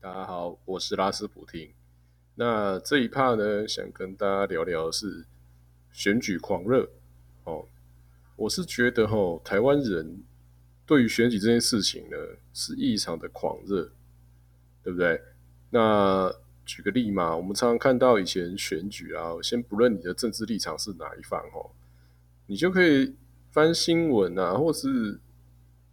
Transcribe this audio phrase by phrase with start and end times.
[0.00, 1.68] 大家好，我是拉斯普廷。
[2.36, 5.26] 那这一趴呢，想跟大家聊聊是
[5.92, 6.88] 选举狂热
[7.44, 7.66] 哦。
[8.36, 10.22] 我是觉得哈，台湾人
[10.86, 12.16] 对于选举这件事情呢，
[12.54, 13.92] 是异常的狂热，
[14.82, 15.20] 对不对？
[15.68, 21.68] 那举个例嘛，我们常常看到以前选举啊，先不论你的政治立场是哪一方哦，
[22.46, 23.14] 你就可以
[23.50, 25.20] 翻新闻啊，或是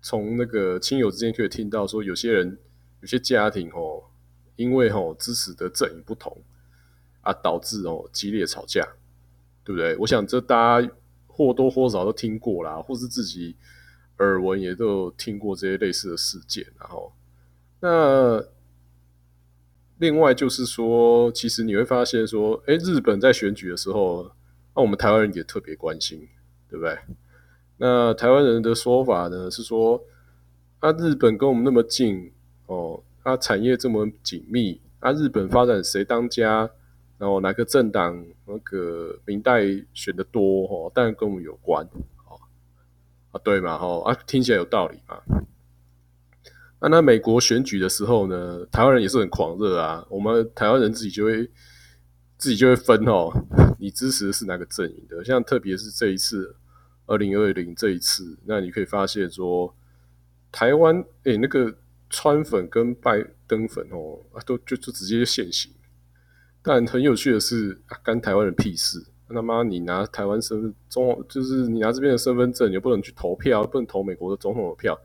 [0.00, 2.56] 从那个亲友之间可以听到说，有些人
[3.04, 4.02] 有些家庭哦，
[4.56, 6.34] 因为哦支持的阵营不同
[7.20, 8.82] 啊，导致哦激烈吵架，
[9.62, 9.94] 对不对？
[9.98, 10.90] 我想这大家
[11.26, 13.54] 或多或少都听过啦，或是自己
[14.20, 17.12] 耳闻也都有听过这些类似的事件，然后
[17.80, 18.42] 那。
[19.98, 24.28] 另外就是说，其实你会发现说，哎，日本在选举的时候，
[24.74, 26.28] 那我们台湾人也特别关心，
[26.68, 26.98] 对不对？
[27.76, 30.04] 那台湾人的说法呢是说，
[30.80, 32.32] 啊，日本跟我们那么近
[32.66, 36.70] 哦，它产业这么紧密，啊，日本发展谁当家，
[37.18, 41.84] 然后哪个政党那个明代选的多哦，当然跟我们有关
[42.28, 42.40] 哦，
[43.32, 45.20] 啊，对嘛，哦啊，听起来有道理嘛。
[46.80, 50.06] 那那美国选举的时候呢，台湾人也是很狂热啊。
[50.10, 51.50] 我们台湾人自己就会
[52.36, 53.32] 自己就会分哦，
[53.78, 55.24] 你支持的是哪个阵营的？
[55.24, 56.54] 像特别是这一次
[57.06, 59.74] 二零二零这一次，那你可以发现说，
[60.52, 61.74] 台湾诶那个
[62.14, 65.72] 川粉跟拜登粉哦，啊都就就直接现行。
[66.62, 69.04] 但很有趣的是，啊干台湾人屁事？
[69.26, 74.96] 他妈你拿台湾身份中，就是你拿这边的身份证，你又不能去投票，不能投美国的总统的票。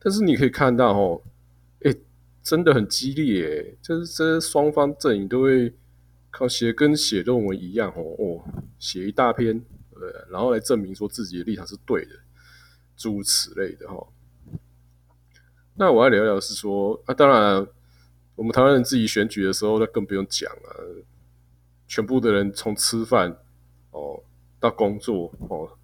[0.00, 1.22] 但是你可以看到，哦，
[1.84, 1.94] 哎，
[2.42, 5.72] 真的很激烈，就是这双方阵营都会
[6.32, 8.44] 靠写跟写论文一样，哦哦，
[8.80, 12.10] 写一大篇，呃，然后来证明说自己的立场是对的，
[12.96, 14.04] 诸如此类的，哈。
[15.76, 17.66] 那我要聊聊是说，啊，当然，
[18.36, 21.04] 我们台湾人自己选举的时候，那更不用讲了，
[21.86, 23.36] 全部的人从吃饭，
[23.90, 24.22] 哦，
[24.58, 25.78] 到工作，哦，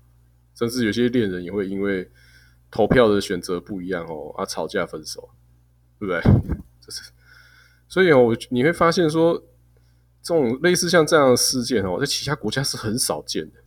[0.55, 2.11] 甚至有些恋人也会因为。
[2.73, 5.29] 投票的选择不一样哦，啊，吵架分手，
[5.99, 6.21] 对不对？
[6.81, 7.11] 这是，
[7.89, 9.43] 所以哦，你会发现说，
[10.23, 13.59] 这种类似像这样的事件哦，在其他国家是很少见的，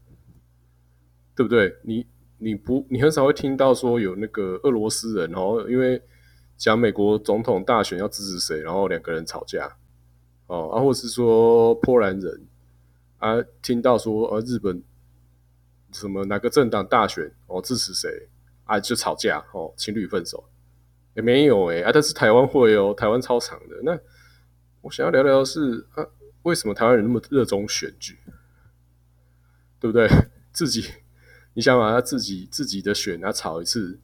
[1.35, 1.75] 对不对？
[1.84, 2.07] 你
[2.38, 6.01] 你不你很少会听到说有那个俄罗斯人哦，因为
[6.58, 9.78] 讲美国总统大选要支持谁，然后两个人吵架
[10.47, 12.47] 哦，啊，或是说波兰人
[13.18, 14.84] 啊，听到说呃日本
[15.91, 18.30] 什么哪个政党大选哦支持谁？
[18.66, 20.44] 啊，就吵架哦，情侣分手
[21.16, 23.81] 也没有哎啊，但是台湾会哦，台湾超长的。
[23.84, 24.00] 那
[24.81, 26.06] 我想要聊聊是啊，
[26.44, 28.18] 为什么台湾人那么热衷选举，
[29.80, 30.08] 对不对？
[30.53, 30.85] 自己
[31.56, 34.00] 你想把他自己自己的选啊吵一次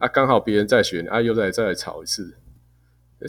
[0.00, 2.36] 啊，刚好别人在选啊，又再再来吵一次，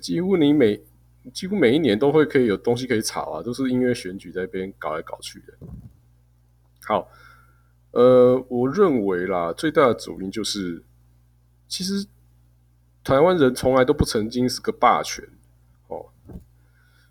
[0.02, 0.84] 几乎你每
[1.32, 5.54] 几乎每一年都会可以有东西可以吵啊，都是因为选举在边搞来搞去的。
[6.88, 7.08] 好。
[7.94, 10.82] 呃，我认为啦，最大的主因就是，
[11.68, 12.08] 其实
[13.04, 15.28] 台湾人从来都不曾经是个霸权
[15.90, 16.06] 哦，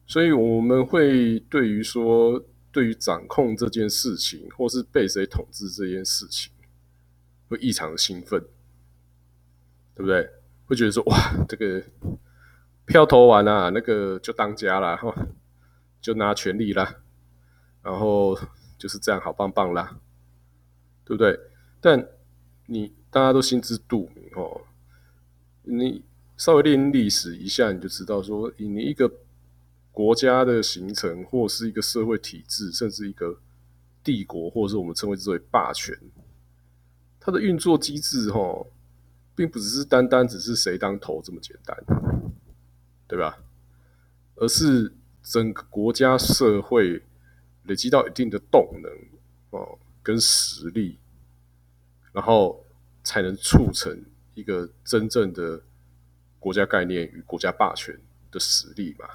[0.06, 6.50] 所以我们会对于说，对于掌控这件事情，或是被谁统治这件事情，
[7.50, 8.42] 会异常的兴奋，
[10.00, 10.30] 对不对？
[10.64, 11.82] 会觉得说，哇，这个
[12.86, 15.14] 票投完啊，那个就当家了哈，
[16.00, 16.96] 就拿权力啦，
[17.82, 18.34] 然后
[18.78, 19.98] 就是这样，好棒棒啦。
[21.04, 21.38] 对不对？
[21.80, 22.08] 但
[22.66, 24.62] 你大家都心知肚明哦。
[25.64, 26.02] 你
[26.38, 29.12] 稍微练历史一下，你就知道说，你一个
[29.92, 33.38] 国家的形成，或是一个社会体制，甚至一个
[34.02, 35.94] 帝国，或者是我们称为之为霸权，
[37.18, 38.64] 它的运作机制，哈，
[39.40, 41.74] 并不只是单单只是谁当头这么简单，
[43.08, 43.38] 对吧？
[44.34, 44.92] 而是
[45.22, 47.02] 整个国家社会
[47.64, 48.92] 累积到一定的动能
[49.48, 49.78] 哦。
[50.02, 50.98] 跟实力，
[52.12, 52.64] 然后
[53.04, 54.02] 才能促成
[54.34, 55.62] 一个真正的
[56.38, 57.98] 国家概念与国家霸权
[58.30, 59.06] 的实力嘛，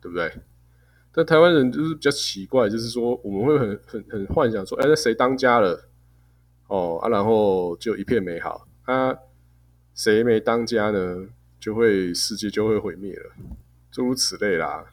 [0.00, 0.32] 对不对？
[1.12, 5.88] 但台湾人就是比较奇怪，就是说我们会很很很幻想说，哎，那谁当家了？
[6.68, 9.12] 哦啊，然后就一片美好啊，
[9.94, 11.28] 谁没当家呢？
[11.58, 13.32] 就会世界就会毁灭了，
[13.90, 14.92] 诸如此类啦。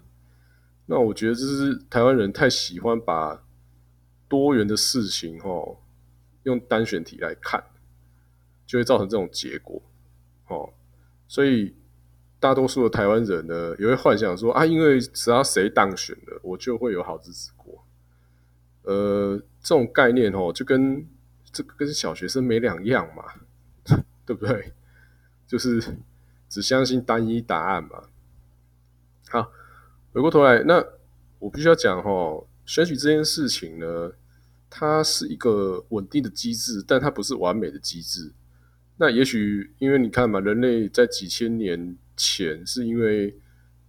[0.86, 3.44] 那我觉得这是台湾人太喜欢把。
[4.32, 5.76] 多元的事情，哦，
[6.44, 7.62] 用单选题来看，
[8.66, 9.82] 就会造成这种结果，
[10.48, 10.72] 哦，
[11.28, 11.76] 所以
[12.40, 17.86] 大多数的台湾人呢，也会幻想说啊，因为只要谁当选了，我就会有好日子过。
[18.84, 21.06] 呃，这种概念，哦，就跟
[21.52, 23.26] 这个跟小学生没两样嘛，
[24.26, 24.72] 对不对？
[25.52, 25.98] 就是
[26.48, 28.04] 只相信单一答案嘛。
[29.28, 29.52] 好，
[30.14, 30.82] 回过头来，那
[31.40, 34.14] 我必须要讲哈，选举这件事情呢，
[34.70, 38.32] 它是一个稳定的机制，但它不是完美的机制。
[38.96, 43.38] 那也许因为你看嘛，人类在几千年前是因为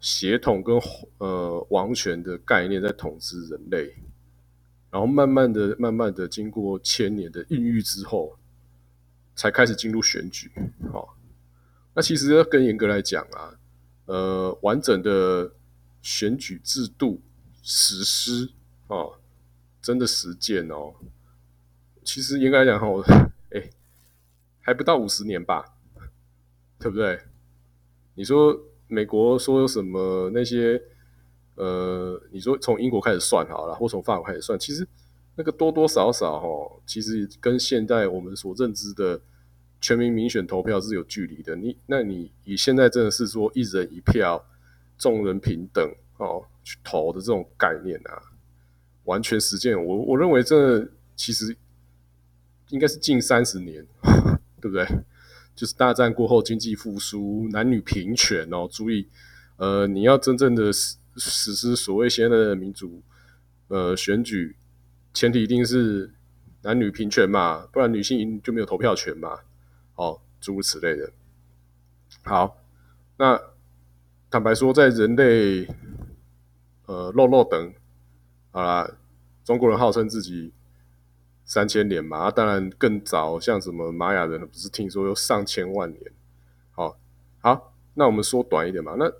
[0.01, 0.77] 血统跟
[1.19, 3.95] 呃王权的概念在统治人类，
[4.91, 8.37] 然后慢慢的、慢慢的经过千年的孕育之后，
[9.37, 10.51] 才开始进入选举。
[10.93, 11.17] 好，
[11.95, 13.59] 那其实更严格来讲啊，
[14.07, 15.53] 呃，完整的
[16.01, 17.21] 选举制度
[17.63, 18.51] 实施
[18.89, 19.19] 哦，
[19.81, 20.95] 真的实践哦，
[22.05, 22.87] 其实应该讲哈。
[24.65, 25.75] 还不到五十年吧，
[26.79, 27.21] 对不对？
[28.15, 28.57] 你说
[28.87, 30.81] 美国说什么那些
[31.57, 34.87] 呃，你说从英国开始算好了，或从法国开始算，其实
[35.35, 39.21] 那个多多少少哈，其实跟现在我们所认知的
[39.83, 41.55] 全民民选投票是有距离的。
[41.55, 44.43] 你那你以现在真的是说一人一票，
[44.97, 45.87] 众人平等
[46.17, 48.17] 哦去投的这种概念啊，
[49.05, 51.55] 完全实践，我我认为这其实
[52.71, 53.85] 应该是近三十年。
[54.63, 54.87] 对不对？
[55.57, 58.69] 就是大战过后经济复苏，男女平权哦。
[58.71, 59.09] 注意，
[59.57, 63.03] 呃，你要真正的实实施所谓现在的民主，
[63.67, 64.55] 呃，选举
[65.13, 66.09] 前提一定是
[66.63, 69.41] 男女平权嘛，不然女性就没有投票权嘛。
[70.03, 71.13] 哦，诸如此类的。
[72.25, 72.57] 好，
[73.17, 73.41] 那
[74.31, 75.67] 坦白说，在人类，
[76.87, 77.75] 呃，肉肉等，
[78.51, 78.91] 好啦，
[79.45, 80.53] 中国人号称自己。
[81.45, 86.13] 三千年嘛，当然更早，像什么玛雅人，不是听说有上千万年。
[86.71, 86.97] 好，
[87.41, 88.95] 好，那我们说短一点嘛。
[88.97, 89.13] 那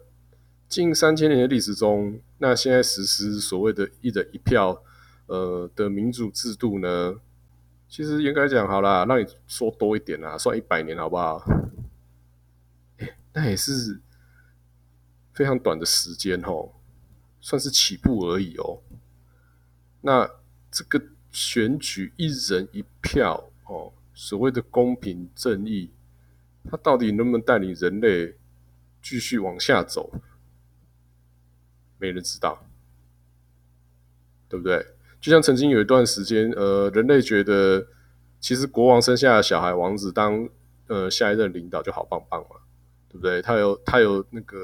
[0.67, 4.83] 近三千年的历史中，那现在实施所谓的一人一票，
[5.27, 7.17] 呃的民主制度呢，
[7.93, 11.45] 其实应该讲好啦，让你说多一点啦，算一百年好不好？
[13.35, 14.01] 那也是
[15.35, 16.73] 非常短的时间哦，
[17.43, 18.81] 算是起步而已哦。
[20.01, 20.27] 那
[20.71, 21.03] 这个。
[21.35, 25.91] 选举一人一票哦，所谓的公平正义，
[26.65, 28.37] 它到底能不能带领人类
[29.01, 30.13] 继续往下走？
[31.97, 32.67] 没人知道，
[34.47, 34.95] 对不对？
[35.23, 37.87] 就像曾经有一段时间，呃，人类觉得
[38.41, 40.49] 其实国王生下的小孩，王子当
[40.89, 42.57] 呃下一任领导就好棒棒嘛，
[43.09, 43.41] 对不对？
[43.41, 44.59] 他有他有那个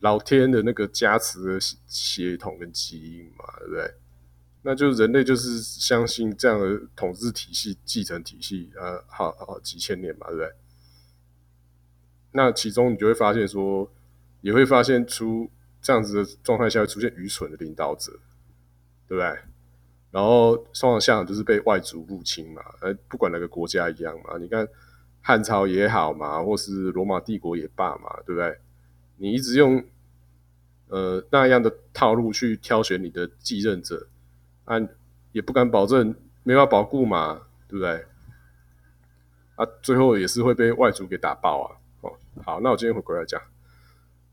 [0.00, 1.58] 老天的那个加持的
[1.88, 3.94] 血统跟基因嘛，对不对？
[4.60, 10.52] 那就人类就是相信这样的统治体系、继承体系，呃，好好几千年嘛，对不对？
[12.32, 13.90] 那其中你就会发现说，
[14.42, 18.12] 也会发现出这样子的状态下会出现愚蠢的领导者，
[19.08, 19.38] 对不对？
[20.10, 24.38] 然后双方向就是被外族入侵嘛，呃，不管哪个国家一样嘛。
[24.38, 24.66] 你看
[25.20, 28.58] 汉朝也好嘛，或是罗马帝国也罢嘛，对不对？
[29.16, 29.84] 你一直用
[30.88, 34.06] 呃那样的套路去挑选你的继任者。
[34.64, 34.76] 啊，
[35.32, 38.04] 也不敢保证没法保护嘛，对不对？
[39.54, 41.76] 啊，最后也是会被外族给打爆啊！
[42.00, 42.12] 哦，
[42.42, 43.40] 好，那我今天回过来讲，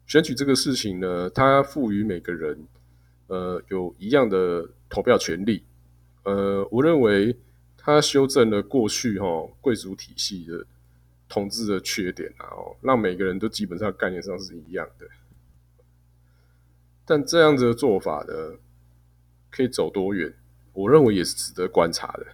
[0.08, 2.68] 选举这个事情呢，它赋予每个人
[3.33, 5.63] 呃有一样的投票权利。
[6.24, 7.35] 呃，我认为
[7.75, 10.65] 它修正了过去哈贵族体系的
[11.27, 15.07] 统治的缺点啊，哦，让每个人都基本上概念上是一样的。
[17.06, 18.33] 但这样子的做法呢？
[19.49, 20.33] 可以走多远？
[20.71, 22.25] 我认为也是值得观察的，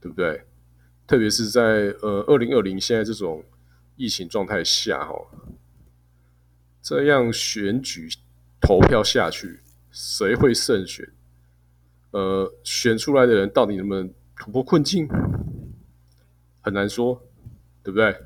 [0.00, 0.44] 对不对？
[1.06, 3.42] 特别是在呃二零二零现在这种
[3.96, 5.14] 疫情状态下，哈，
[6.82, 8.08] 这样选举
[8.60, 9.60] 投票下去，
[9.90, 11.08] 谁会胜选？
[12.12, 15.08] 呃，选出来的人到底能不能突破困境？
[16.62, 17.22] 很难说，
[17.82, 18.16] 对不对？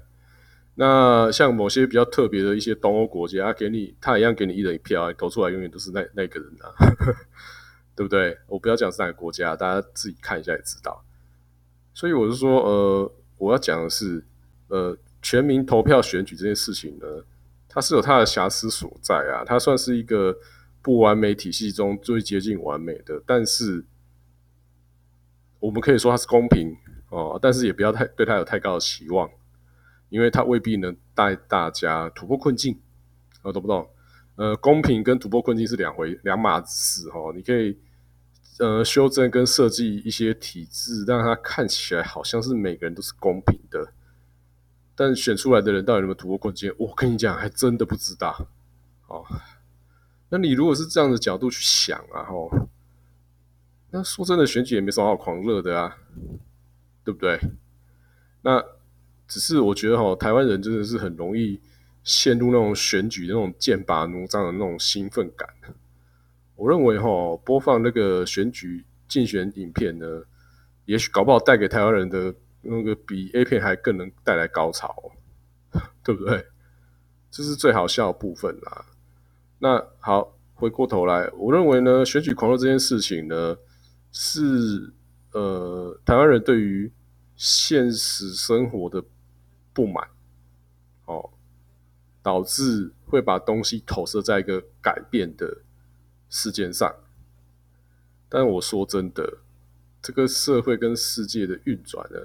[0.77, 6.73] 那像某些比较特别的一些东欧国家，给你他一样给你一人一票，投出来永远都是那那个人啊，
[7.95, 8.39] 对不对？
[8.47, 11.05] 我不要讲是哪个国家，大家自己看一下也知道。
[11.93, 14.25] 所以我是说，呃，我要讲的是，
[14.69, 17.07] 呃，全民投票选举这件事情呢，
[17.71, 20.37] 它是有它的瑕疵所在啊，它算是一个
[20.83, 23.87] 不完美体系中最接近完美的，但是
[25.61, 26.77] 我们可以说它是公平
[27.09, 29.31] 哦，但是也不要太对它有太高的期望。
[30.09, 32.77] 因为它未必能带大家突破困境，
[33.43, 33.89] 啊，懂不懂？
[34.35, 37.31] 呃，公平跟突破困境是两回两码子事哈。
[37.33, 37.79] 你可以
[38.59, 43.93] 呃修正跟设计一些体制，让它看起来好像是每个人都是公平的，
[45.01, 48.47] 但选出来的人到底有没有突破困境，我跟你讲，还真的不知道。
[49.07, 49.25] 哦，
[50.29, 52.51] 那你如果是这样的角度去想啊，吼，
[53.91, 55.97] 那说真的，选举也没什么好狂热的啊，
[57.03, 57.41] 对不对？
[58.43, 58.63] 那。
[59.33, 61.61] 只是我觉得哈，台湾人真的是很容易
[62.03, 65.49] 陷入那种选举那种剑拔弩张的那种兴奋感。
[66.57, 70.25] 我认为哈，播放那个选举竞选影片呢，
[70.85, 75.13] 也许搞不好带给台湾人的那个比 A 片还更能带来高潮，
[76.05, 76.47] 对不对？
[77.31, 78.87] 这是最好笑的部分啦。
[79.59, 83.57] 那好，回过头来，我认为呢，选举狂热这件事情呢，
[84.11, 84.93] 是
[85.33, 86.93] 呃台湾人对于
[87.37, 89.05] 现实生活的
[89.73, 90.09] 不满，
[91.05, 91.31] 哦，
[92.23, 95.63] 导致会把东西投射在一个改变的
[96.29, 96.93] 事件上。
[98.29, 99.39] 但我说真的，
[100.03, 102.19] 这个社会跟世界的运转呢，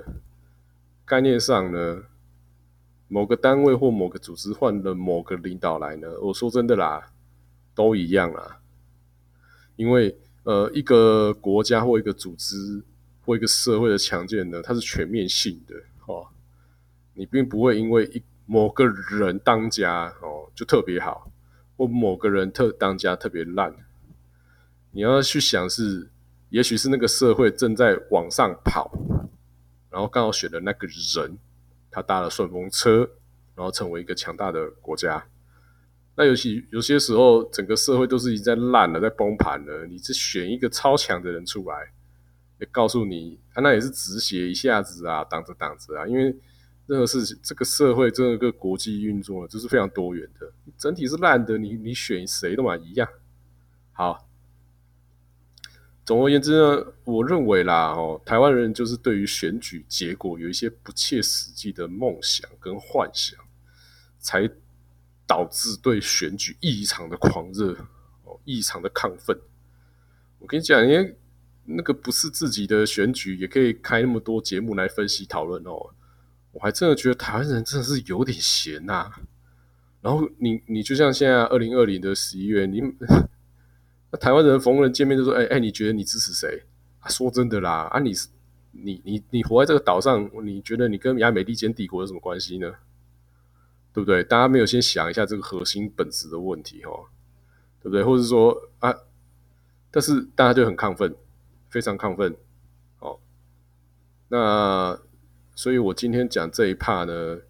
[1.05, 2.03] 概念上呢。
[3.07, 6.07] 某个单位或某个组织换了某个领导来呢？
[6.21, 7.11] 我说真的啦，
[7.75, 8.59] 都一样啦。
[9.75, 12.81] 因为呃，一个国家或一个组织
[13.23, 15.75] 或一个社会的强健呢，它是全面性的
[16.07, 16.25] 哦。
[17.13, 21.31] 你并不会因为一某个人当家哦就特别好，
[21.77, 23.71] 或某个人特当家特别烂。
[24.91, 26.09] 你要去想是，
[26.55, 28.89] 也许是那个社会正在往上跑，
[29.91, 31.37] 然后刚好选的那个人。
[31.91, 33.09] 他搭了顺风车，
[33.55, 35.25] 然后成为一个强大的国家。
[36.17, 39.85] 那尤其有些时候，整个社会都是已经在烂了，在崩盘了。
[39.85, 41.93] 你只选一个超强的人出来，
[42.59, 46.05] 也告诉你，啊，那也是止血一下子啊，挡着挡着啊。
[46.05, 46.35] 因为
[46.85, 50.51] 任何事情，这个社会这个国际运作，就是非常多元的。
[50.77, 53.07] 整体是烂的，你你选谁都嘛一样。
[53.93, 54.24] 好。
[56.05, 63.39] 总而言之呢，我认为啦，哦，台湾人就是对于选举结果有一些不切实际的梦想跟幻想，
[64.19, 64.47] 才
[65.25, 67.73] 导致对选举异常的狂热，
[68.23, 69.35] 哦，异常的亢奋。
[70.37, 71.17] 我跟你讲，因为
[71.63, 75.95] 那个不是自己的选举，也可以开那么多节目来分析讨论哦。
[76.51, 79.11] 我还真的觉得台湾人真的是有点闲呐。
[80.03, 82.83] 然后你你就像现在二零二零的十一月，你。
[84.17, 86.63] 台湾人逢人见面就说：“哎哎，你觉得你支持谁？”
[87.07, 88.27] 说真的啦，啊，你是
[88.71, 92.73] 你你你活在这个岛上，你觉得你跟亚美利坚帝国有什么关系呢？
[93.93, 94.23] 对不对？
[94.23, 97.05] 大家没有先想一下这个核心本质的问题哦，
[97.79, 98.03] 对不对？
[98.03, 98.93] 或者说啊，
[99.91, 101.15] 但是大家就很亢奋，
[101.69, 102.35] 非常亢奋。
[102.99, 103.19] 哦，
[104.29, 104.99] 那
[105.53, 107.41] 所以我今天讲这一 part 呢，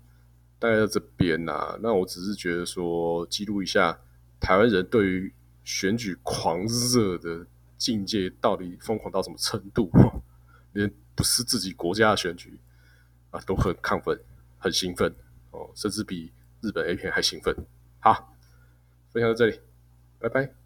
[0.60, 1.80] 大概在这边呐。
[1.82, 4.00] 那我只是觉得说，记录一下
[4.40, 5.34] 台湾人对于。
[5.66, 7.46] 选举狂热的
[7.78, 9.92] 境界到底疯狂到什么程度？
[10.72, 12.60] 连不是自己国家的选举
[13.32, 14.18] 啊，都很亢奋、
[14.58, 15.14] 很兴奋
[15.52, 16.32] 哦，甚至比
[16.62, 17.54] 日本 A 片还兴奋。
[18.00, 18.34] 好，
[19.12, 19.60] 分享到这里，
[20.20, 20.65] 拜拜。